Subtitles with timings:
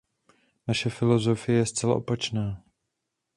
[0.67, 2.63] Naše filozofie je zcela opačná.